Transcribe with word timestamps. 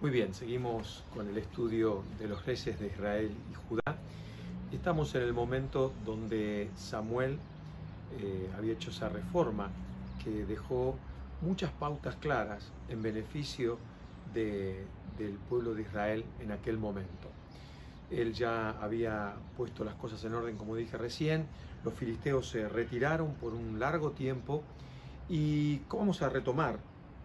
Muy 0.00 0.12
bien, 0.12 0.32
seguimos 0.32 1.02
con 1.12 1.28
el 1.28 1.36
estudio 1.38 2.04
de 2.20 2.28
los 2.28 2.46
reyes 2.46 2.78
de 2.78 2.86
Israel 2.86 3.32
y 3.50 3.54
Judá. 3.54 3.98
Estamos 4.70 5.12
en 5.16 5.22
el 5.22 5.32
momento 5.32 5.92
donde 6.06 6.70
Samuel 6.76 7.36
eh, 8.20 8.48
había 8.56 8.74
hecho 8.74 8.90
esa 8.90 9.08
reforma 9.08 9.70
que 10.22 10.46
dejó 10.46 10.94
muchas 11.40 11.72
pautas 11.72 12.14
claras 12.14 12.70
en 12.88 13.02
beneficio 13.02 13.76
del 14.32 15.34
pueblo 15.48 15.74
de 15.74 15.82
Israel 15.82 16.24
en 16.38 16.52
aquel 16.52 16.78
momento. 16.78 17.28
Él 18.12 18.34
ya 18.34 18.80
había 18.80 19.34
puesto 19.56 19.82
las 19.82 19.94
cosas 19.96 20.22
en 20.22 20.32
orden, 20.32 20.56
como 20.56 20.76
dije 20.76 20.96
recién, 20.96 21.44
los 21.82 21.92
filisteos 21.92 22.48
se 22.48 22.68
retiraron 22.68 23.34
por 23.34 23.52
un 23.52 23.80
largo 23.80 24.12
tiempo 24.12 24.62
y 25.28 25.80
vamos 25.90 26.22
a 26.22 26.28
retomar 26.28 26.78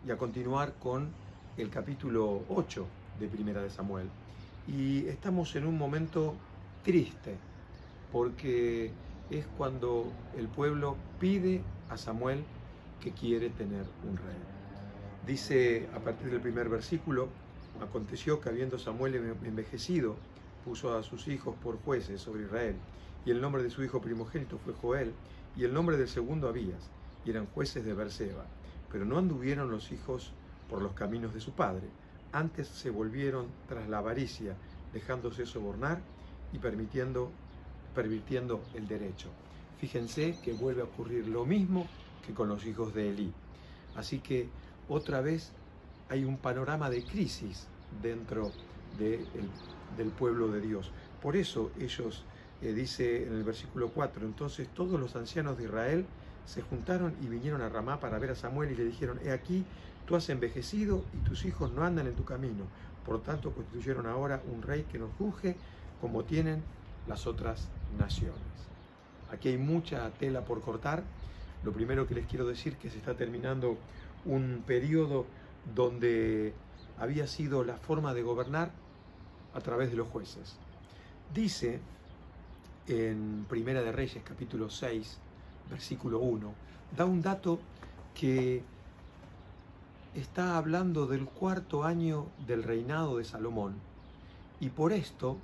y 0.07 0.09
a 0.09 0.17
continuar 0.17 0.73
con 0.80 1.21
el 1.55 1.69
capítulo 1.69 2.43
8 2.49 2.85
de 3.19 3.27
Primera 3.27 3.61
de 3.61 3.69
Samuel. 3.69 4.09
Y 4.67 5.05
estamos 5.05 5.55
en 5.55 5.67
un 5.67 5.77
momento 5.77 6.33
triste, 6.83 7.35
porque 8.11 8.91
es 9.29 9.45
cuando 9.57 10.11
el 10.35 10.47
pueblo 10.47 10.95
pide 11.19 11.61
a 11.89 11.97
Samuel 11.97 12.43
que 13.01 13.11
quiere 13.11 13.49
tener 13.51 13.85
un 14.09 14.17
rey. 14.17 14.37
Dice 15.27 15.87
a 15.93 15.99
partir 15.99 16.31
del 16.31 16.41
primer 16.41 16.69
versículo, 16.69 17.29
aconteció 17.81 18.41
que 18.41 18.49
habiendo 18.49 18.79
Samuel 18.79 19.35
envejecido, 19.43 20.15
puso 20.65 20.97
a 20.97 21.03
sus 21.03 21.27
hijos 21.27 21.55
por 21.61 21.77
jueces 21.83 22.21
sobre 22.21 22.43
Israel, 22.43 22.75
y 23.25 23.31
el 23.31 23.41
nombre 23.41 23.61
de 23.61 23.69
su 23.69 23.83
hijo 23.83 24.01
primogénito 24.01 24.57
fue 24.57 24.73
Joel, 24.73 25.13
y 25.55 25.65
el 25.65 25.73
nombre 25.73 25.97
del 25.97 26.07
segundo 26.07 26.47
Abías, 26.47 26.89
y 27.25 27.29
eran 27.29 27.45
jueces 27.45 27.85
de 27.85 27.93
Berseba. 27.93 28.45
Pero 28.91 29.05
no 29.05 29.19
anduvieron 29.19 29.69
los 29.69 29.91
hijos 29.91 30.33
por 30.69 30.81
los 30.81 30.94
caminos 30.94 31.33
de 31.33 31.42
su 31.42 31.52
padre. 31.52 31.88
Antes 32.31 32.67
se 32.67 32.89
volvieron 32.89 33.47
tras 33.67 33.88
la 33.88 34.00
avaricia, 34.00 34.56
dejándose 34.92 35.45
sobornar 35.45 36.02
y 36.52 36.59
permitiendo, 36.59 37.31
pervirtiendo 37.94 38.61
el 38.73 38.88
derecho. 38.88 39.30
Fíjense 39.80 40.38
que 40.44 40.53
vuelve 40.53 40.81
a 40.81 40.86
ocurrir 40.86 41.28
lo 41.28 41.45
mismo 41.45 41.88
que 42.25 42.33
con 42.33 42.47
los 42.47 42.66
hijos 42.66 42.94
de 42.94 43.09
Elí. 43.09 43.33
Así 43.95 44.20
que 44.20 44.47
otra 44.88 45.22
vez 45.22 45.52
hay 46.09 46.23
un 46.23 46.38
panorama 46.38 46.89
de 46.89 47.03
crisis 47.03 47.67
dentro 48.02 48.52
del 48.98 50.09
pueblo 50.09 50.48
de 50.48 50.61
Dios. 50.61 50.92
Por 51.22 51.36
eso 51.36 51.72
ellos, 51.80 52.23
eh, 52.61 52.73
dice 52.73 53.25
en 53.25 53.33
el 53.33 53.44
versículo 53.44 53.89
4, 53.89 54.25
entonces 54.25 54.67
todos 54.70 55.00
los 55.00 55.16
ancianos 55.16 55.58
de 55.58 55.66
Israel 55.66 56.05
se 56.45 56.61
juntaron 56.61 57.16
y 57.22 57.27
vinieron 57.27 57.61
a 57.61 57.70
Ramá 57.70 58.00
para 58.00 58.20
ver 58.20 58.31
a 58.31 58.36
Samuel 58.36 58.72
y 58.72 58.75
le 58.75 58.86
dijeron, 58.86 59.20
he 59.23 59.31
aquí, 59.31 59.66
has 60.16 60.30
envejecido 60.30 61.03
y 61.14 61.17
tus 61.28 61.45
hijos 61.45 61.72
no 61.72 61.83
andan 61.83 62.08
en 62.08 62.16
tu 62.16 62.25
camino. 62.25 62.66
Por 63.06 63.22
tanto, 63.22 63.52
constituyeron 63.52 64.08
ahora 64.08 64.42
un 64.54 64.61
rey 64.61 64.83
que 64.83 64.98
nos 64.99 65.10
juzgue 65.17 65.55
como 66.02 66.23
tienen 66.23 66.64
las 67.08 67.27
otras 67.27 67.67
naciones. 67.98 68.37
Aquí 69.32 69.49
hay 69.49 69.58
mucha 69.58 70.10
tela 70.11 70.45
por 70.45 70.61
cortar. 70.61 71.04
Lo 71.64 71.71
primero 71.71 72.08
que 72.08 72.15
les 72.15 72.26
quiero 72.27 72.45
decir 72.45 72.73
es 72.73 72.80
que 72.80 72.89
se 72.89 72.98
está 72.98 73.15
terminando 73.15 73.77
un 74.26 74.64
periodo 74.65 75.26
donde 75.76 76.54
había 76.99 77.27
sido 77.27 77.64
la 77.64 77.77
forma 77.77 78.14
de 78.14 78.21
gobernar 78.21 78.71
a 79.54 79.61
través 79.61 79.92
de 79.92 79.98
los 79.98 80.08
jueces. 80.08 80.58
Dice 81.33 81.80
en 82.87 83.45
Primera 83.49 83.82
de 83.82 83.92
Reyes 83.92 84.23
capítulo 84.23 84.70
6, 84.70 85.17
versículo 85.70 86.20
1, 86.20 86.54
da 86.95 87.05
un 87.05 87.21
dato 87.21 87.60
que 88.14 88.61
está 90.15 90.57
hablando 90.57 91.07
del 91.07 91.25
cuarto 91.25 91.83
año 91.83 92.27
del 92.45 92.63
reinado 92.63 93.17
de 93.17 93.23
Salomón 93.23 93.73
y 94.59 94.69
por 94.69 94.93
esto 94.93 95.37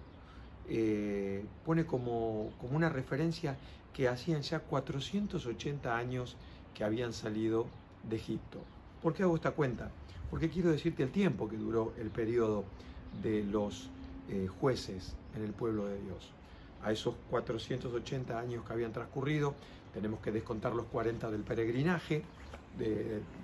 eh, 0.68 1.44
pone 1.66 1.85
como, 1.85 2.52
como 2.59 2.78
una 2.78 2.90
referencia 2.90 3.57
que 3.94 4.07
hacían 4.07 4.41
ya 4.44 4.59
480 4.59 5.97
años 5.97 6.35
que 6.75 6.84
habían 6.84 7.13
salido 7.13 7.66
de 8.07 8.18
Egipto. 8.18 8.59
¿Por 9.02 9.13
qué 9.13 9.24
hago 9.24 9.35
esta 9.35 9.52
cuenta? 9.52 9.90
Porque 10.30 10.50
quiero 10.50 10.72
decirte 10.72 11.01
el 11.01 11.12
tiempo 11.12 11.50
que 11.50 11.57
duró 11.57 11.94
el 11.97 12.12
periodo 12.12 12.63
de 13.24 13.44
los 13.44 13.90
eh, 14.30 14.47
jueces 14.59 15.16
en 15.36 15.44
el 15.44 15.51
pueblo 15.51 15.86
de 15.88 16.00
Dios. 16.00 16.30
A 16.84 16.91
esos 16.91 17.16
480 17.31 18.40
años 18.40 18.63
que 18.63 18.72
habían 18.72 18.94
transcurrido, 18.94 19.56
tenemos 19.94 20.19
que 20.19 20.31
descontar 20.31 20.74
los 20.74 20.86
40 20.86 21.31
del 21.31 21.41
peregrinaje 21.41 22.24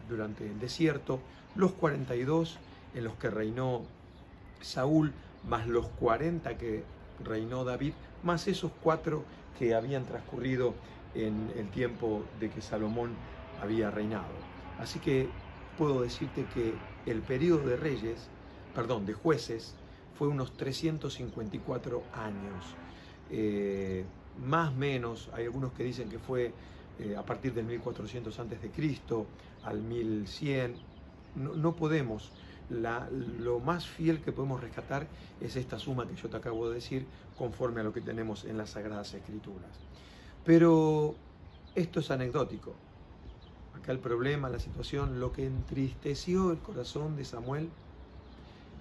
durante 0.09 0.45
el 0.45 0.59
desierto, 0.59 1.19
los 1.55 1.73
42 1.73 2.57
en 2.93 3.03
los 3.03 3.15
que 3.15 3.29
reinó 3.29 3.83
Saúl, 4.61 5.13
más 5.47 5.67
los 5.67 5.87
40 5.87 6.57
que 6.57 6.83
reinó 7.23 7.63
David, 7.63 7.93
más 8.23 8.47
esos 8.47 8.71
cuatro 8.81 9.23
que 9.57 9.75
habían 9.75 10.05
transcurrido 10.05 10.73
en 11.13 11.51
el 11.55 11.69
tiempo 11.69 12.23
de 12.39 12.49
que 12.49 12.61
Salomón 12.61 13.11
había 13.61 13.91
reinado. 13.91 14.33
Así 14.79 14.99
que 14.99 15.29
puedo 15.77 16.01
decirte 16.01 16.45
que 16.53 16.73
el 17.05 17.21
periodo 17.21 17.67
de 17.67 17.77
reyes, 17.77 18.27
perdón, 18.73 19.05
de 19.05 19.13
jueces, 19.13 19.75
fue 20.17 20.27
unos 20.27 20.55
354 20.57 22.03
años. 22.13 22.75
Eh, 23.29 24.05
más 24.45 24.69
o 24.69 24.75
menos, 24.75 25.29
hay 25.33 25.45
algunos 25.45 25.73
que 25.73 25.83
dicen 25.83 26.09
que 26.09 26.19
fue 26.19 26.53
eh, 26.99 27.15
a 27.17 27.23
partir 27.23 27.53
del 27.53 27.65
1400 27.65 28.39
antes 28.39 28.61
de 28.61 28.69
Cristo 28.69 29.25
al 29.63 29.81
1100. 29.81 30.75
No, 31.35 31.75
podemos, 31.75 32.31
lo 32.69 33.59
más 33.59 33.85
fiel 33.85 34.21
que 34.21 34.31
podemos 34.31 34.61
rescatar 34.61 35.05
es 35.41 35.57
esta 35.57 35.77
suma 35.77 36.07
que 36.07 36.15
yo 36.15 36.29
te 36.29 36.37
acabo 36.37 36.69
de 36.69 36.75
decir, 36.75 37.05
conforme 37.37 37.81
a 37.81 37.83
lo 37.83 37.91
que 37.91 37.99
tenemos 37.99 38.45
en 38.45 38.57
las 38.57 38.69
Sagradas 38.71 39.13
Escrituras. 39.13 39.71
Pero 40.45 41.15
esto 41.75 41.99
es 41.99 42.09
anecdótico. 42.09 42.73
Acá 43.77 43.91
el 43.91 43.99
problema, 43.99 44.49
la 44.49 44.59
situación, 44.59 45.19
lo 45.19 45.33
que 45.33 45.45
entristeció 45.45 46.51
el 46.51 46.59
corazón 46.59 47.17
de 47.17 47.25
Samuel 47.25 47.69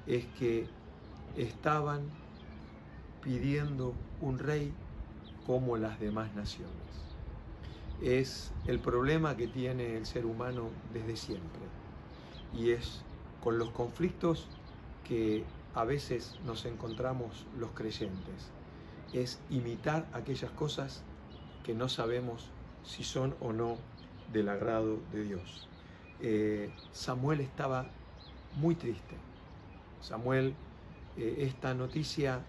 es 0.07 0.25
que 0.39 0.69
estaban 1.37 2.03
pidiendo 3.23 3.95
un 4.21 4.39
rey 4.39 4.73
como 5.47 5.77
las 5.77 5.99
demás 5.99 6.35
naciones. 6.35 7.04
Es 8.03 8.53
el 8.67 8.81
problema 8.81 9.37
que 9.37 9.47
tiene 9.47 9.97
el 9.97 10.07
ser 10.07 10.27
humano 10.27 10.71
desde 10.93 11.17
siempre 11.17 11.63
y 12.57 12.71
es 12.71 13.03
con 13.43 13.59
los 13.59 13.71
conflictos 13.71 14.47
que 15.07 15.45
a 15.75 15.85
veces 15.85 16.37
nos 16.47 16.65
encontramos 16.65 17.47
los 17.59 17.71
creyentes. 17.71 18.51
Es 19.13 19.41
imitar 19.51 20.07
aquellas 20.13 20.51
cosas 20.53 21.03
que 21.65 21.75
no 21.75 21.89
sabemos 21.89 22.51
si 22.85 23.05
son 23.05 23.35
o 23.41 23.53
no 23.53 23.77
del 24.33 24.49
agrado 24.49 24.99
de 25.13 25.25
Dios. 25.25 25.69
Eh, 26.21 26.71
Samuel 26.93 27.41
estaba 27.41 27.87
muy 28.57 28.75
triste. 28.75 29.17
Samuel, 30.01 30.55
eh, 31.17 31.37
esta 31.39 31.75
noticia 31.75 32.41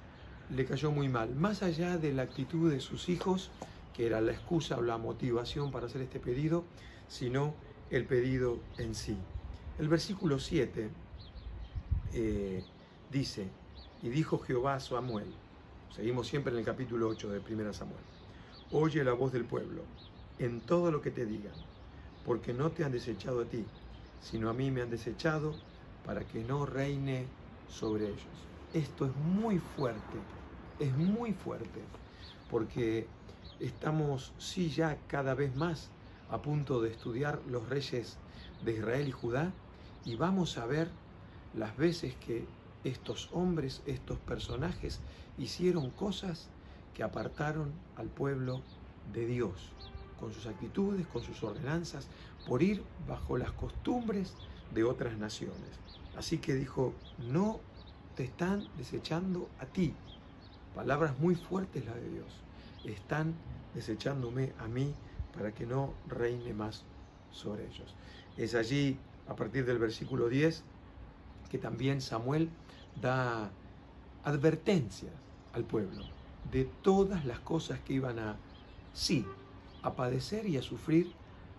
le 0.49 0.65
cayó 0.65 0.91
muy 0.91 1.09
mal, 1.09 1.33
más 1.35 1.63
allá 1.63 1.97
de 1.97 2.13
la 2.13 2.23
actitud 2.23 2.71
de 2.71 2.79
sus 2.79 3.09
hijos, 3.09 3.49
que 3.95 4.05
era 4.05 4.19
la 4.19 4.33
excusa 4.33 4.77
o 4.77 4.81
la 4.81 4.97
motivación 4.97 5.71
para 5.71 5.85
hacer 5.85 6.01
este 6.01 6.19
pedido, 6.19 6.65
sino 7.07 7.53
el 7.89 8.05
pedido 8.05 8.59
en 8.77 8.93
sí. 8.93 9.17
El 9.79 9.87
versículo 9.87 10.39
7 10.39 10.89
eh, 12.13 12.63
dice, 13.11 13.47
y 14.03 14.09
dijo 14.09 14.39
Jehová 14.39 14.75
a 14.75 14.79
Samuel, 14.79 15.27
seguimos 15.95 16.27
siempre 16.27 16.51
en 16.51 16.59
el 16.59 16.65
capítulo 16.65 17.07
8 17.07 17.29
de 17.29 17.39
1 17.39 17.73
Samuel, 17.73 18.03
oye 18.71 19.03
la 19.03 19.13
voz 19.13 19.31
del 19.31 19.45
pueblo 19.45 19.83
en 20.39 20.59
todo 20.61 20.91
lo 20.91 21.01
que 21.01 21.11
te 21.11 21.25
digan, 21.25 21.53
porque 22.25 22.53
no 22.53 22.71
te 22.71 22.83
han 22.83 22.91
desechado 22.91 23.41
a 23.41 23.45
ti, 23.45 23.65
sino 24.21 24.49
a 24.49 24.53
mí 24.53 24.71
me 24.71 24.81
han 24.81 24.89
desechado 24.89 25.55
para 26.05 26.21
que 26.25 26.43
no 26.43 26.65
reine 26.65 27.25
sobre 27.69 28.07
ellos. 28.07 28.23
Esto 28.73 29.05
es 29.05 29.15
muy 29.15 29.59
fuerte, 29.59 30.17
es 30.79 30.93
muy 30.97 31.31
fuerte, 31.31 31.81
porque 32.49 33.07
estamos, 33.59 34.33
sí, 34.37 34.69
ya 34.69 34.97
cada 35.07 35.33
vez 35.33 35.55
más 35.55 35.89
a 36.29 36.41
punto 36.41 36.81
de 36.81 36.91
estudiar 36.91 37.39
los 37.47 37.67
reyes 37.69 38.17
de 38.63 38.73
Israel 38.73 39.07
y 39.07 39.11
Judá 39.11 39.51
y 40.05 40.15
vamos 40.15 40.57
a 40.57 40.65
ver 40.65 40.89
las 41.55 41.75
veces 41.77 42.15
que 42.15 42.45
estos 42.83 43.29
hombres, 43.33 43.81
estos 43.85 44.19
personajes 44.19 44.99
hicieron 45.37 45.89
cosas 45.89 46.47
que 46.93 47.03
apartaron 47.03 47.73
al 47.95 48.07
pueblo 48.07 48.61
de 49.13 49.25
Dios, 49.25 49.71
con 50.19 50.33
sus 50.33 50.45
actitudes, 50.45 51.07
con 51.07 51.23
sus 51.23 51.43
ordenanzas, 51.43 52.07
por 52.47 52.61
ir 52.61 52.83
bajo 53.07 53.37
las 53.37 53.51
costumbres 53.51 54.33
de 54.73 54.83
otras 54.83 55.17
naciones. 55.17 55.79
Así 56.17 56.37
que 56.37 56.53
dijo, 56.53 56.93
no 57.19 57.59
te 58.15 58.23
están 58.23 58.67
desechando 58.77 59.49
a 59.59 59.65
ti. 59.65 59.93
Palabras 60.73 61.19
muy 61.19 61.35
fuertes 61.35 61.85
las 61.85 61.95
de 61.95 62.09
Dios. 62.09 62.44
Están 62.85 63.33
desechándome 63.73 64.53
a 64.59 64.67
mí 64.67 64.93
para 65.35 65.53
que 65.53 65.65
no 65.65 65.93
reine 66.07 66.53
más 66.53 66.83
sobre 67.31 67.65
ellos. 67.65 67.93
Es 68.37 68.55
allí, 68.55 68.97
a 69.27 69.35
partir 69.35 69.65
del 69.65 69.77
versículo 69.77 70.29
10, 70.29 70.63
que 71.49 71.57
también 71.57 72.01
Samuel 72.01 72.49
da 73.01 73.51
advertencias 74.23 75.13
al 75.53 75.63
pueblo 75.63 76.05
de 76.51 76.65
todas 76.81 77.25
las 77.25 77.39
cosas 77.39 77.79
que 77.79 77.93
iban 77.93 78.19
a, 78.19 78.37
sí, 78.93 79.25
a 79.81 79.93
padecer 79.93 80.47
y 80.47 80.57
a 80.57 80.61
sufrir 80.61 81.11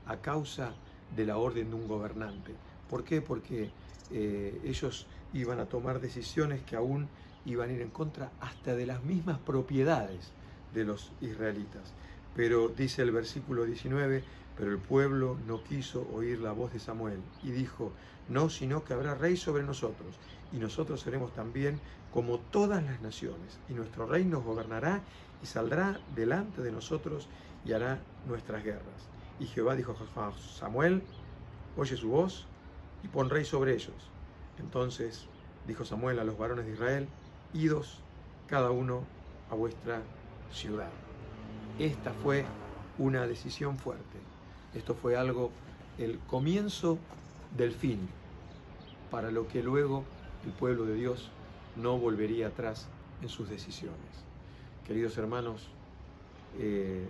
a 0.06 0.17
causa 0.19 0.75
de 1.14 1.26
la 1.26 1.38
orden 1.38 1.70
de 1.70 1.76
un 1.76 1.88
gobernante. 1.88 2.55
¿Por 2.88 3.05
qué? 3.05 3.20
Porque 3.20 3.70
eh, 4.11 4.61
ellos 4.64 5.06
iban 5.32 5.61
a 5.61 5.67
tomar 5.67 6.00
decisiones 6.00 6.62
que 6.62 6.76
aún 6.76 7.08
iban 7.44 7.70
a 7.70 7.73
ir 7.73 7.82
en 7.82 7.90
contra 7.90 8.31
hasta 8.40 8.75
de 8.75 8.87
las 8.87 9.02
mismas 9.05 9.38
propiedades 9.38 10.32
de 10.76 10.84
los 10.84 11.11
israelitas. 11.23 11.94
Pero 12.37 12.69
dice 12.69 13.02
el 13.02 13.11
versículo 13.11 13.64
19, 13.64 14.23
pero 14.56 14.70
el 14.70 14.78
pueblo 14.78 15.38
no 15.46 15.64
quiso 15.64 16.06
oír 16.12 16.38
la 16.38 16.52
voz 16.52 16.73
de 16.73 16.78
Samuel 16.78 17.20
y 17.43 17.50
dijo, 17.50 17.93
no, 18.28 18.50
sino 18.50 18.84
que 18.84 18.93
habrá 18.93 19.14
rey 19.14 19.37
sobre 19.37 19.62
nosotros, 19.62 20.17
y 20.52 20.58
nosotros 20.58 21.00
seremos 21.00 21.32
también 21.34 21.81
como 22.12 22.38
todas 22.38 22.84
las 22.84 23.00
naciones, 23.00 23.58
y 23.69 23.73
nuestro 23.73 24.06
rey 24.06 24.25
nos 24.25 24.44
gobernará 24.44 25.00
y 25.43 25.46
saldrá 25.46 25.99
delante 26.14 26.62
de 26.62 26.73
nosotros 26.73 27.28
y 27.64 27.73
hará 27.73 27.99
nuestras 28.26 28.62
guerras. 28.62 29.08
Y 29.40 29.46
Jehová 29.46 29.75
dijo 29.75 29.96
a 30.17 30.32
Samuel, 30.58 31.02
oye 31.76 31.96
su 31.96 32.08
voz 32.08 32.46
y 33.02 33.08
pon 33.08 33.31
rey 33.31 33.44
sobre 33.44 33.75
ellos. 33.75 34.11
Entonces 34.58 35.26
dijo 35.67 35.84
Samuel 35.84 36.19
a 36.19 36.25
los 36.25 36.38
varones 36.38 36.67
de 36.67 36.73
Israel, 36.73 37.08
idos 37.52 38.00
cada 38.46 38.70
uno 38.70 39.05
a 39.50 39.55
vuestra 39.55 40.02
ciudad. 40.52 40.90
Esta 41.78 42.12
fue 42.12 42.44
una 42.98 43.26
decisión 43.26 43.78
fuerte. 43.78 44.19
Esto 44.75 44.94
fue 44.94 45.16
algo, 45.16 45.50
el 45.98 46.19
comienzo 46.20 46.98
del 47.56 47.72
fin, 47.72 48.08
para 49.10 49.31
lo 49.31 49.46
que 49.48 49.62
luego 49.62 50.04
el 50.44 50.52
pueblo 50.52 50.84
de 50.84 50.94
Dios 50.94 51.31
no 51.76 51.98
volvería 51.98 52.48
atrás 52.48 52.88
en 53.22 53.28
sus 53.28 53.48
decisiones. 53.48 54.00
Queridos 54.87 55.16
hermanos, 55.19 55.69
eh, 56.58 57.08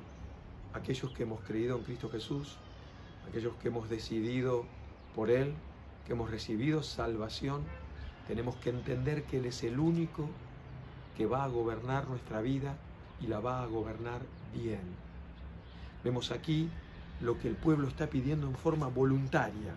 aquellos 0.74 1.12
que 1.12 1.22
hemos 1.22 1.40
creído 1.40 1.76
en 1.76 1.84
Cristo 1.84 2.08
Jesús, 2.08 2.56
aquellos 3.28 3.54
que 3.56 3.68
hemos 3.68 3.88
decidido 3.88 4.64
por 5.14 5.30
Él, 5.30 5.54
que 6.06 6.12
hemos 6.12 6.30
recibido 6.30 6.82
salvación, 6.82 7.62
tenemos 8.28 8.56
que 8.56 8.70
entender 8.70 9.24
que 9.24 9.38
Él 9.38 9.46
es 9.46 9.62
el 9.62 9.78
único 9.78 10.28
que 11.16 11.26
va 11.26 11.44
a 11.44 11.48
gobernar 11.48 12.08
nuestra 12.08 12.40
vida 12.40 12.76
y 13.20 13.26
la 13.26 13.40
va 13.40 13.62
a 13.62 13.66
gobernar 13.66 14.20
bien. 14.54 14.80
Vemos 16.04 16.30
aquí 16.30 16.68
lo 17.20 17.38
que 17.38 17.48
el 17.48 17.56
pueblo 17.56 17.88
está 17.88 18.08
pidiendo 18.08 18.46
en 18.46 18.54
forma 18.54 18.88
voluntaria. 18.88 19.74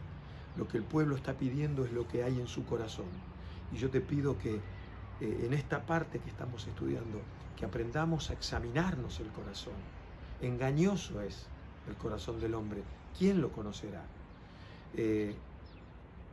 Lo 0.58 0.68
que 0.68 0.78
el 0.78 0.84
pueblo 0.84 1.16
está 1.16 1.34
pidiendo 1.34 1.86
es 1.86 1.92
lo 1.92 2.08
que 2.08 2.24
hay 2.24 2.40
en 2.40 2.48
su 2.48 2.66
corazón. 2.66 3.08
Y 3.72 3.78
yo 3.78 3.90
te 3.90 4.02
pido 4.02 4.38
que 4.38 4.56
eh, 4.56 5.44
en 5.46 5.54
esta 5.54 5.86
parte 5.86 6.20
que 6.20 6.30
estamos 6.30 6.68
estudiando, 6.68 7.22
que 7.58 7.66
aprendamos 7.66 8.30
a 8.30 8.34
examinarnos 8.34 9.20
el 9.20 9.28
corazón. 9.28 9.74
Engañoso 10.42 11.22
es 11.22 11.48
el 11.88 11.96
corazón 11.96 12.40
del 12.40 12.56
hombre. 12.56 12.84
¿Quién 13.18 13.42
lo 13.42 13.52
conocerá? 13.52 14.04
Eh, 14.96 15.36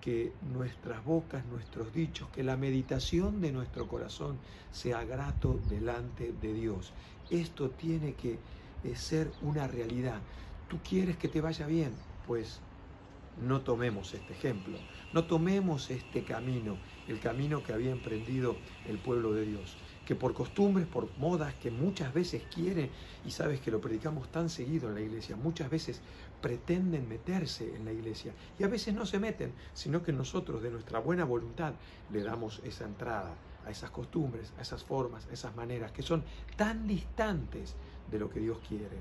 que 0.06 0.32
nuestras 0.52 1.04
bocas, 1.04 1.44
nuestros 1.46 1.92
dichos, 1.92 2.28
que 2.28 2.44
la 2.44 2.56
meditación 2.56 3.40
de 3.40 3.50
nuestro 3.50 3.88
corazón 3.88 4.38
sea 4.70 5.02
grato 5.02 5.58
delante 5.68 6.32
de 6.40 6.54
Dios. 6.54 6.92
Esto 7.28 7.70
tiene 7.70 8.14
que 8.14 8.38
eh, 8.84 8.94
ser 8.94 9.32
una 9.42 9.66
realidad. 9.66 10.20
¿Tú 10.68 10.78
quieres 10.88 11.16
que 11.16 11.26
te 11.26 11.40
vaya 11.40 11.66
bien? 11.66 11.90
Pues 12.24 12.60
no 13.44 13.62
tomemos 13.62 14.14
este 14.14 14.32
ejemplo, 14.32 14.78
no 15.12 15.24
tomemos 15.24 15.90
este 15.90 16.22
camino, 16.22 16.76
el 17.08 17.18
camino 17.18 17.64
que 17.64 17.72
había 17.72 17.90
emprendido 17.90 18.54
el 18.86 18.98
pueblo 18.98 19.32
de 19.32 19.44
Dios 19.44 19.76
que 20.06 20.14
por 20.14 20.32
costumbres, 20.32 20.86
por 20.86 21.10
modas 21.18 21.52
que 21.54 21.70
muchas 21.70 22.14
veces 22.14 22.44
quieren, 22.54 22.90
y 23.26 23.32
sabes 23.32 23.60
que 23.60 23.72
lo 23.72 23.80
predicamos 23.80 24.30
tan 24.30 24.48
seguido 24.48 24.88
en 24.88 24.94
la 24.94 25.00
iglesia, 25.00 25.34
muchas 25.36 25.68
veces 25.68 26.00
pretenden 26.40 27.08
meterse 27.08 27.74
en 27.74 27.84
la 27.84 27.92
iglesia 27.92 28.32
y 28.58 28.64
a 28.64 28.68
veces 28.68 28.94
no 28.94 29.06
se 29.06 29.18
meten, 29.18 29.52
sino 29.74 30.02
que 30.02 30.12
nosotros 30.12 30.62
de 30.62 30.70
nuestra 30.70 30.98
buena 30.98 31.24
voluntad 31.24 31.74
le 32.12 32.22
damos 32.22 32.60
esa 32.64 32.84
entrada 32.84 33.34
a 33.64 33.70
esas 33.70 33.90
costumbres, 33.90 34.52
a 34.58 34.62
esas 34.62 34.84
formas, 34.84 35.26
a 35.26 35.32
esas 35.32 35.54
maneras 35.56 35.92
que 35.92 36.02
son 36.02 36.24
tan 36.56 36.86
distantes 36.86 37.74
de 38.10 38.18
lo 38.18 38.30
que 38.30 38.40
Dios 38.40 38.58
quiere. 38.68 38.98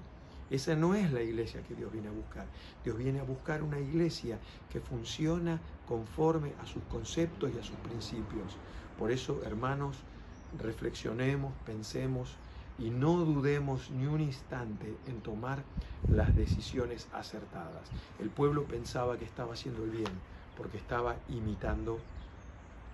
Esa 0.49 0.75
no 0.75 0.93
es 0.93 1.11
la 1.11 1.21
iglesia 1.21 1.63
que 1.63 1.75
Dios 1.75 1.91
viene 1.91 2.07
a 2.07 2.11
buscar. 2.11 2.45
Dios 2.83 2.97
viene 2.97 3.19
a 3.19 3.23
buscar 3.23 3.63
una 3.63 3.79
iglesia 3.79 4.39
que 4.71 4.79
funciona 4.79 5.59
conforme 5.87 6.53
a 6.61 6.65
sus 6.65 6.83
conceptos 6.83 7.51
y 7.53 7.59
a 7.59 7.63
sus 7.63 7.75
principios. 7.77 8.55
Por 8.97 9.11
eso, 9.11 9.41
hermanos, 9.43 9.97
reflexionemos, 10.59 11.53
pensemos 11.65 12.35
y 12.77 12.89
no 12.89 13.17
dudemos 13.17 13.89
ni 13.91 14.05
un 14.05 14.21
instante 14.21 14.95
en 15.07 15.21
tomar 15.21 15.63
las 16.09 16.35
decisiones 16.35 17.07
acertadas. 17.13 17.89
El 18.19 18.29
pueblo 18.29 18.63
pensaba 18.65 19.17
que 19.17 19.25
estaba 19.25 19.53
haciendo 19.53 19.83
el 19.83 19.91
bien 19.91 20.11
porque 20.57 20.77
estaba 20.77 21.15
imitando 21.29 21.99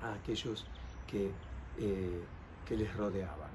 a 0.01 0.13
aquellos 0.13 0.65
que, 1.07 1.31
eh, 1.79 2.23
que 2.67 2.75
les 2.75 2.95
rodeaban. 2.95 3.51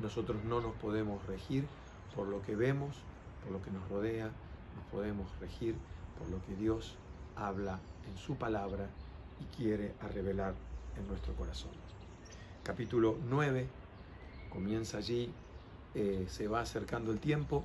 Nosotros 0.00 0.44
no 0.44 0.60
nos 0.60 0.74
podemos 0.76 1.24
regir 1.26 1.66
por 2.14 2.26
lo 2.28 2.42
que 2.42 2.56
vemos, 2.56 2.96
por 3.42 3.52
lo 3.52 3.62
que 3.62 3.70
nos 3.70 3.88
rodea, 3.88 4.26
nos 4.26 4.84
podemos 4.90 5.28
regir 5.40 5.76
por 6.18 6.28
lo 6.30 6.42
que 6.46 6.54
Dios 6.56 6.96
habla 7.36 7.78
en 8.08 8.16
su 8.16 8.36
palabra 8.36 8.88
y 9.40 9.56
quiere 9.56 9.94
revelar 10.12 10.54
en 10.96 11.06
nuestro 11.08 11.34
corazón 11.34 11.70
capítulo 12.64 13.18
9, 13.28 13.68
comienza 14.54 14.98
allí, 14.98 15.30
eh, 15.94 16.26
se 16.30 16.48
va 16.48 16.60
acercando 16.60 17.12
el 17.12 17.18
tiempo, 17.18 17.64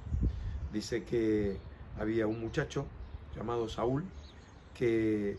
dice 0.74 1.04
que 1.04 1.58
había 1.98 2.28
un 2.28 2.42
muchacho 2.42 2.86
llamado 3.36 3.70
Saúl, 3.70 4.04
que 4.74 5.38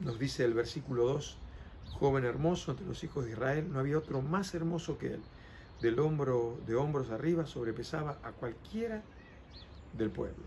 nos 0.00 0.18
dice 0.18 0.44
el 0.44 0.54
versículo 0.54 1.04
2, 1.04 1.36
joven 1.98 2.24
hermoso 2.24 2.70
entre 2.70 2.86
los 2.86 3.02
hijos 3.04 3.24
de 3.24 3.32
Israel, 3.32 3.68
no 3.70 3.80
había 3.80 3.98
otro 3.98 4.22
más 4.22 4.54
hermoso 4.54 4.96
que 4.96 5.14
él, 5.14 5.20
del 5.80 5.98
hombro, 5.98 6.58
de 6.66 6.76
hombros 6.76 7.10
arriba 7.10 7.46
sobrepesaba 7.46 8.18
a 8.22 8.30
cualquiera 8.30 9.02
del 9.96 10.10
pueblo. 10.10 10.44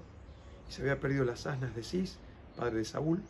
Y 0.69 0.71
se 0.71 0.81
había 0.81 0.99
perdido 0.99 1.25
las 1.25 1.45
asnas 1.45 1.75
de 1.75 1.83
Cis, 1.83 2.17
padre 2.55 2.77
de 2.77 2.85
Saúl, 2.85 3.21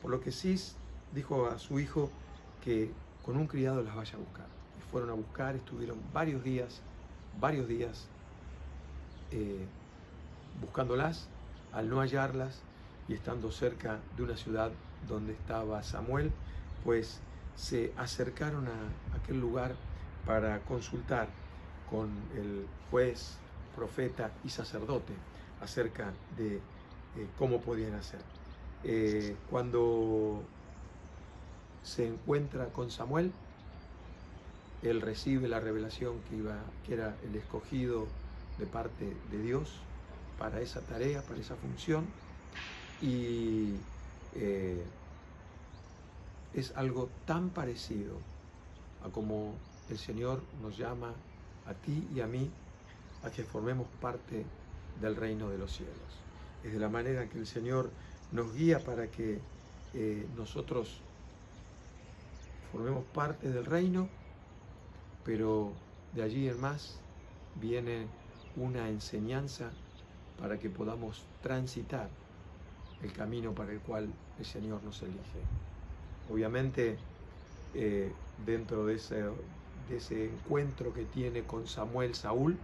por 0.00 0.10
lo 0.10 0.20
que 0.20 0.32
Cis 0.32 0.74
dijo 1.14 1.46
a 1.46 1.58
su 1.58 1.78
hijo 1.78 2.10
que 2.64 2.90
con 3.24 3.36
un 3.36 3.46
criado 3.46 3.82
las 3.82 3.94
vaya 3.94 4.14
a 4.14 4.18
buscar. 4.18 4.51
Fueron 4.92 5.10
a 5.10 5.14
buscar, 5.14 5.56
estuvieron 5.56 5.98
varios 6.12 6.44
días, 6.44 6.82
varios 7.40 7.66
días 7.66 8.06
eh, 9.30 9.66
buscándolas, 10.60 11.28
al 11.72 11.88
no 11.88 12.00
hallarlas 12.00 12.60
y 13.08 13.14
estando 13.14 13.50
cerca 13.50 13.98
de 14.16 14.22
una 14.22 14.36
ciudad 14.36 14.70
donde 15.08 15.32
estaba 15.32 15.82
Samuel, 15.82 16.30
pues 16.84 17.20
se 17.56 17.92
acercaron 17.96 18.68
a 18.68 19.16
aquel 19.16 19.40
lugar 19.40 19.74
para 20.26 20.60
consultar 20.60 21.28
con 21.90 22.10
el 22.36 22.66
juez, 22.90 23.38
profeta 23.74 24.30
y 24.44 24.50
sacerdote 24.50 25.14
acerca 25.62 26.12
de 26.36 26.56
eh, 26.56 26.60
cómo 27.38 27.60
podían 27.60 27.94
hacer. 27.94 28.20
Eh, 28.84 29.36
cuando 29.50 30.42
se 31.82 32.08
encuentra 32.08 32.66
con 32.66 32.90
Samuel, 32.90 33.32
él 34.82 35.00
recibe 35.00 35.48
la 35.48 35.60
revelación 35.60 36.20
que, 36.28 36.36
iba, 36.36 36.58
que 36.86 36.94
era 36.94 37.16
el 37.24 37.36
escogido 37.36 38.06
de 38.58 38.66
parte 38.66 39.12
de 39.30 39.42
Dios 39.42 39.70
para 40.38 40.60
esa 40.60 40.80
tarea, 40.80 41.22
para 41.22 41.40
esa 41.40 41.54
función, 41.56 42.06
y 43.00 43.74
eh, 44.34 44.82
es 46.54 46.72
algo 46.76 47.08
tan 47.26 47.50
parecido 47.50 48.16
a 49.04 49.08
como 49.08 49.54
el 49.88 49.98
Señor 49.98 50.40
nos 50.62 50.76
llama 50.76 51.12
a 51.66 51.74
ti 51.74 52.06
y 52.14 52.20
a 52.20 52.26
mí 52.26 52.50
a 53.24 53.30
que 53.30 53.44
formemos 53.44 53.86
parte 54.00 54.44
del 55.00 55.16
reino 55.16 55.48
de 55.48 55.58
los 55.58 55.72
cielos. 55.76 55.96
Es 56.64 56.72
de 56.72 56.78
la 56.78 56.88
manera 56.88 57.28
que 57.28 57.38
el 57.38 57.46
Señor 57.46 57.90
nos 58.32 58.54
guía 58.54 58.78
para 58.80 59.08
que 59.08 59.38
eh, 59.94 60.26
nosotros 60.36 61.00
formemos 62.70 63.04
parte 63.14 63.50
del 63.50 63.64
reino, 63.64 64.08
pero 65.24 65.72
de 66.14 66.22
allí 66.22 66.48
en 66.48 66.60
más 66.60 66.98
viene 67.60 68.06
una 68.56 68.88
enseñanza 68.88 69.70
para 70.38 70.58
que 70.58 70.68
podamos 70.68 71.24
transitar 71.42 72.08
el 73.02 73.12
camino 73.12 73.52
para 73.52 73.72
el 73.72 73.80
cual 73.80 74.08
el 74.38 74.44
Señor 74.44 74.82
nos 74.82 75.02
elige. 75.02 75.40
Obviamente, 76.30 76.96
eh, 77.74 78.12
dentro 78.44 78.86
de 78.86 78.94
ese, 78.94 79.22
de 79.88 79.96
ese 79.96 80.26
encuentro 80.26 80.92
que 80.92 81.04
tiene 81.04 81.42
con 81.42 81.66
Samuel 81.66 82.14
Saúl, 82.14 82.56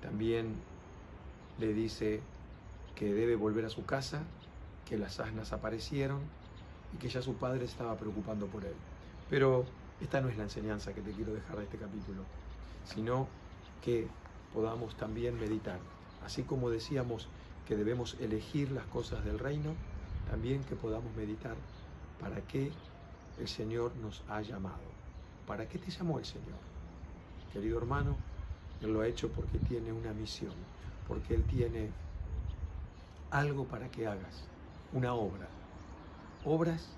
también 0.00 0.54
le 1.58 1.72
dice 1.72 2.20
que 2.94 3.12
debe 3.12 3.36
volver 3.36 3.64
a 3.64 3.70
su 3.70 3.84
casa, 3.84 4.22
que 4.88 4.98
las 4.98 5.20
asnas 5.20 5.52
aparecieron 5.52 6.20
y 6.94 6.98
que 6.98 7.08
ya 7.08 7.22
su 7.22 7.34
padre 7.34 7.64
estaba 7.64 7.96
preocupando 7.96 8.46
por 8.46 8.64
él. 8.64 8.74
Pero 9.30 9.64
esta 10.02 10.20
no 10.20 10.28
es 10.28 10.36
la 10.36 10.42
enseñanza 10.42 10.92
que 10.92 11.00
te 11.00 11.12
quiero 11.12 11.32
dejar 11.32 11.56
de 11.58 11.64
este 11.64 11.78
capítulo, 11.78 12.24
sino 12.84 13.28
que 13.80 14.08
podamos 14.52 14.96
también 14.96 15.38
meditar. 15.38 15.78
Así 16.24 16.42
como 16.42 16.70
decíamos 16.70 17.28
que 17.66 17.76
debemos 17.76 18.16
elegir 18.20 18.72
las 18.72 18.84
cosas 18.86 19.24
del 19.24 19.38
reino, 19.38 19.74
también 20.28 20.64
que 20.64 20.74
podamos 20.74 21.14
meditar 21.16 21.54
para 22.20 22.40
qué 22.42 22.72
el 23.38 23.48
Señor 23.48 23.92
nos 23.96 24.22
ha 24.28 24.42
llamado. 24.42 24.92
¿Para 25.46 25.68
qué 25.68 25.78
te 25.78 25.90
llamó 25.90 26.18
el 26.18 26.24
Señor? 26.24 26.58
Querido 27.52 27.78
hermano, 27.78 28.16
Él 28.80 28.92
lo 28.92 29.02
ha 29.02 29.06
hecho 29.06 29.28
porque 29.28 29.58
tiene 29.58 29.92
una 29.92 30.12
misión, 30.12 30.54
porque 31.06 31.34
Él 31.34 31.44
tiene 31.44 31.90
algo 33.30 33.64
para 33.64 33.88
que 33.88 34.06
hagas, 34.06 34.44
una 34.92 35.14
obra. 35.14 35.48
Obras 36.44 36.88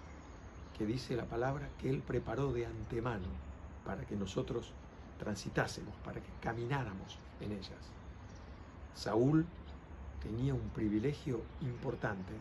que 0.76 0.86
dice 0.86 1.16
la 1.16 1.24
palabra 1.24 1.68
que 1.80 1.88
Él 1.88 2.02
preparó 2.06 2.52
de 2.52 2.66
antemano 2.66 3.28
para 3.84 4.04
que 4.04 4.16
nosotros 4.16 4.72
transitásemos, 5.18 5.94
para 6.04 6.20
que 6.20 6.30
camináramos 6.40 7.18
en 7.40 7.52
ellas. 7.52 7.90
Saúl 8.94 9.46
tenía 10.22 10.54
un 10.54 10.68
privilegio 10.70 11.42
importante. 11.60 12.32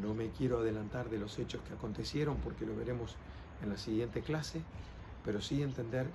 No 0.00 0.14
me 0.14 0.30
quiero 0.30 0.58
adelantar 0.58 1.10
de 1.10 1.18
los 1.18 1.38
hechos 1.38 1.60
que 1.62 1.74
acontecieron 1.74 2.36
porque 2.38 2.66
lo 2.66 2.76
veremos 2.76 3.16
en 3.62 3.70
la 3.70 3.76
siguiente 3.76 4.22
clase, 4.22 4.62
pero 5.24 5.40
sí 5.40 5.62
entender 5.62 6.06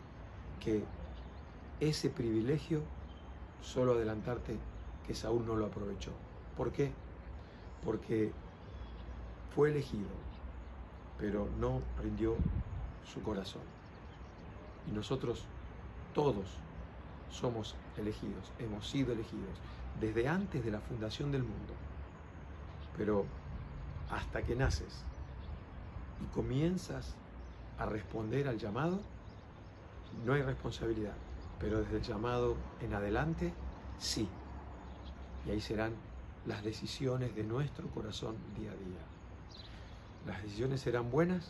que 0.60 0.84
ese 1.80 2.10
privilegio, 2.10 2.82
solo 3.62 3.94
adelantarte 3.94 4.58
que 5.06 5.14
Saúl 5.14 5.46
no 5.46 5.56
lo 5.56 5.66
aprovechó. 5.66 6.12
¿Por 6.56 6.72
qué? 6.72 6.92
Porque 7.84 8.32
fue 9.54 9.72
elegido, 9.72 10.08
pero 11.18 11.48
no 11.60 11.82
rindió 12.02 12.36
su 13.12 13.22
corazón. 13.22 13.62
Y 14.88 14.92
nosotros 14.92 15.46
todos 16.14 16.46
somos 17.30 17.76
elegidos, 17.98 18.52
hemos 18.60 18.88
sido 18.88 19.14
elegidos 19.14 19.58
desde 20.00 20.28
antes 20.28 20.64
de 20.64 20.72
la 20.72 20.80
fundación 20.80 21.32
del 21.32 21.44
mundo. 21.44 21.74
Pero 22.98 23.26
hasta 24.10 24.42
que 24.44 24.56
naces 24.56 25.04
y 26.22 26.34
comienzas 26.34 27.16
a 27.78 27.86
responder 27.86 28.48
al 28.48 28.58
llamado, 28.58 29.00
no 30.26 30.34
hay 30.34 30.42
responsabilidad. 30.42 31.16
Pero 31.60 31.80
desde 31.80 31.98
el 31.98 32.04
llamado 32.04 32.56
en 32.82 32.94
adelante, 32.94 33.54
sí. 33.98 34.28
Y 35.46 35.52
ahí 35.52 35.62
serán 35.62 35.94
las 36.46 36.64
decisiones 36.64 37.36
de 37.36 37.44
nuestro 37.44 37.88
corazón 37.90 38.36
día 38.58 38.72
a 38.72 38.76
día. 38.76 39.15
Las 40.36 40.44
decisiones 40.44 40.82
serán 40.82 41.12
buenas 41.12 41.46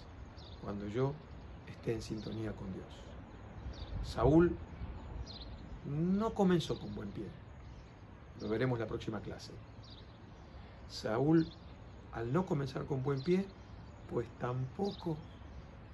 cuando 0.61 0.87
yo 0.87 1.13
esté 1.67 1.93
en 1.93 2.03
sintonía 2.03 2.51
con 2.51 2.71
Dios. 2.71 2.85
Saúl 4.03 4.55
no 5.85 6.35
comenzó 6.35 6.79
con 6.79 6.93
buen 6.93 7.09
pie. 7.09 7.25
Lo 8.39 8.47
veremos 8.47 8.77
la 8.77 8.85
próxima 8.85 9.21
clase. 9.21 9.53
Saúl, 10.87 11.47
al 12.13 12.31
no 12.31 12.45
comenzar 12.45 12.85
con 12.85 13.01
buen 13.01 13.23
pie, 13.23 13.47
pues 14.07 14.27
tampoco 14.39 15.17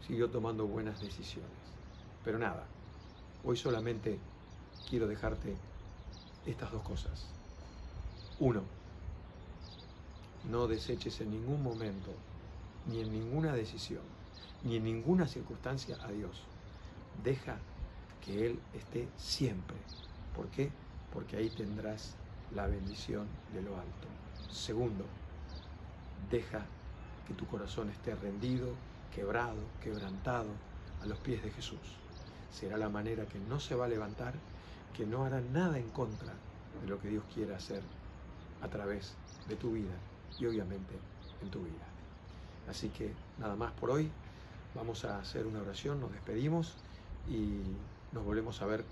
siguió 0.06 0.30
tomando 0.30 0.68
buenas 0.68 1.00
decisiones. 1.00 1.50
Pero 2.26 2.40
nada, 2.40 2.66
hoy 3.46 3.56
solamente 3.56 4.20
quiero 4.90 5.08
dejarte 5.08 5.56
estas 6.46 6.74
dos 6.74 6.84
cosas. 6.84 7.26
Uno, 8.38 8.64
no 10.50 10.68
deseches 10.68 11.22
en 11.22 11.32
ningún 11.32 11.64
momento, 11.64 12.12
ni 12.88 13.02
en 13.02 13.12
ninguna 13.12 13.54
decisión, 13.54 14.04
ni 14.64 14.78
en 14.78 14.84
ninguna 14.84 15.28
circunstancia 15.28 15.98
a 16.04 16.12
Dios. 16.12 16.44
Deja 17.24 17.58
que 18.24 18.48
Él 18.48 18.60
esté 18.74 19.08
siempre. 19.18 19.78
¿Por 20.36 20.48
qué? 20.48 20.72
Porque 21.14 21.38
ahí 21.38 21.50
tendrás 21.50 22.16
la 22.54 22.68
bendición 22.68 23.28
de 23.54 23.62
lo 23.62 23.76
alto. 23.76 24.08
Segundo, 24.50 25.06
deja 26.30 26.66
que 27.28 27.34
tu 27.34 27.46
corazón 27.48 27.90
esté 27.90 28.16
rendido, 28.16 28.74
quebrado, 29.14 29.60
quebrantado 29.82 30.50
a 31.02 31.06
los 31.06 31.18
pies 31.20 31.44
de 31.44 31.52
Jesús. 31.52 31.80
Será 32.52 32.78
la 32.78 32.90
manera 32.90 33.26
que 33.26 33.40
no 33.40 33.60
se 33.60 33.76
va 33.76 33.86
a 33.86 33.90
levantar, 33.90 34.34
que 34.96 35.06
no 35.06 35.24
hará 35.24 35.42
nada 35.42 35.80
en 35.80 35.90
contra 35.90 36.34
de 36.82 36.88
lo 36.88 37.00
que 37.00 37.10
Dios 37.10 37.24
quiere 37.34 37.56
hacer 37.56 37.82
a 38.62 38.68
través 38.68 39.14
de 39.48 39.56
tu 39.56 39.72
vida 39.72 39.94
y 40.40 40.46
obviamente 40.46 40.94
en 41.42 41.50
tu 41.50 41.60
vida. 41.60 41.86
Así 42.70 42.90
que 42.90 43.14
nada 43.40 43.56
más 43.56 43.72
por 43.74 43.92
hoy. 43.92 44.10
Vamos 44.74 45.04
a 45.04 45.20
hacer 45.20 45.46
una 45.46 45.62
oración, 45.62 46.00
nos 46.00 46.14
despedimos 46.14 46.76
y 47.30 47.60
nos 48.14 48.24
volvemos 48.24 48.62
a 48.62 48.66
ver 48.66 48.86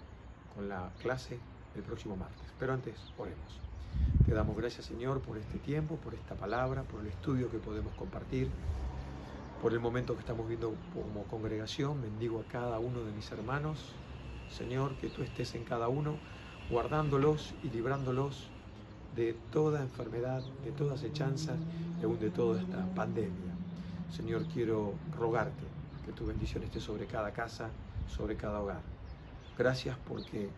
con 0.54 0.68
la 0.68 0.92
clase 1.02 1.40
el 1.76 1.84
próximo 1.84 2.18
martes. 2.18 2.46
Pero 2.60 2.74
antes, 2.74 2.96
oremos. 3.18 3.60
Te 4.26 4.34
damos 4.34 4.58
gracias, 4.58 4.86
Señor, 4.86 5.22
por 5.22 5.38
este 5.38 5.58
tiempo, 5.60 5.96
por 5.96 6.14
esta 6.14 6.36
palabra, 6.36 6.84
por 6.84 7.02
el 7.02 7.08
estudio 7.08 7.50
que 7.50 7.58
podemos 7.58 7.94
compartir, 7.94 8.50
por 9.62 9.74
el 9.74 9.80
momento 9.80 10.14
que 10.14 10.20
estamos 10.20 10.48
viendo 10.48 10.74
como 10.94 11.24
congregación. 11.24 12.02
Bendigo 12.02 12.40
a 12.40 12.52
cada 12.52 12.80
uno 12.80 13.02
de 13.04 13.12
mis 13.12 13.32
hermanos. 13.32 13.94
Señor, 14.52 14.96
que 14.98 15.10
tú 15.10 15.24
estés 15.24 15.56
en 15.56 15.64
cada 15.64 15.88
uno, 15.88 16.18
guardándolos 16.70 17.54
y 17.64 17.70
librándolos 17.70 18.50
de 19.16 19.34
toda 19.52 19.82
enfermedad, 19.82 20.44
de 20.64 20.72
toda 20.72 20.96
acechanza 20.96 21.56
y 22.02 22.06
aún 22.06 22.20
de 22.20 22.30
toda 22.30 22.62
esta 22.62 22.86
pandemia. 22.94 23.49
Señor, 24.12 24.46
quiero 24.54 24.94
rogarte 25.18 25.63
que 26.06 26.12
tu 26.12 26.25
bendición 26.25 26.63
esté 26.63 26.80
sobre 26.80 27.06
cada 27.06 27.32
casa, 27.32 27.70
sobre 28.08 28.36
cada 28.36 28.60
hogar. 28.60 28.82
Gracias 29.58 29.98
porque 30.08 30.50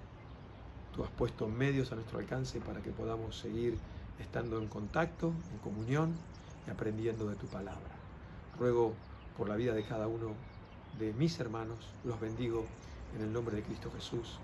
tú 0.96 1.03
has 1.03 1.10
puesto 1.12 1.48
medios 1.48 1.91
a 1.91 1.96
nuestro 1.96 2.20
alcance 2.20 2.62
para 2.62 2.81
que 2.81 2.91
podamos 2.91 3.38
seguir 3.38 3.77
estando 4.20 4.58
en 4.58 4.67
contacto, 4.67 5.34
en 5.51 5.58
comunión 5.60 6.15
y 6.67 6.72
aprendiendo 6.72 7.27
de 7.27 7.36
tu 7.36 7.48
palabra. 7.48 7.96
Ruego 8.58 8.93
por 9.38 9.50
la 9.50 9.55
vida 9.55 9.74
de 9.74 9.84
cada 9.84 10.08
uno 10.08 10.34
de 11.00 11.13
mis 11.13 11.39
hermanos, 11.39 11.77
los 12.03 12.20
bendigo 12.20 12.65
en 13.15 13.24
el 13.24 13.34
nombre 13.34 13.55
de 13.55 13.63
Cristo 13.63 13.91
Jesús. 13.93 14.39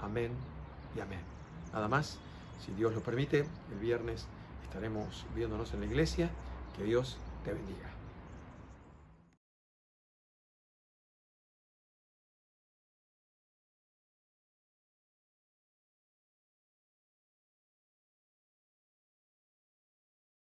Amén 0.00 0.32
y 0.96 1.00
amén. 1.00 1.20
Nada 1.72 1.88
más, 1.88 2.18
si 2.64 2.72
Dios 2.72 2.94
lo 2.94 3.00
permite, 3.00 3.46
el 3.72 3.78
viernes 3.80 4.26
estaremos 4.62 5.24
viéndonos 5.34 5.72
en 5.74 5.80
la 5.80 5.86
iglesia. 5.86 6.30
Que 6.76 6.84
Dios 6.84 7.18
te 7.44 7.52
bendiga. 7.52 8.01